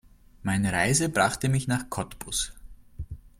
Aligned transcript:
Meine 0.41 0.73
Reise 0.73 1.09
brachte 1.09 1.47
mich 1.47 1.67
nach 1.67 1.91
Cottbus 1.91 2.53